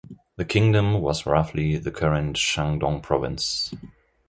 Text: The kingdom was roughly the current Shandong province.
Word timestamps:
The 0.37 0.45
kingdom 0.45 0.99
was 0.99 1.27
roughly 1.27 1.77
the 1.77 1.91
current 1.91 2.35
Shandong 2.35 3.03
province. 3.03 3.71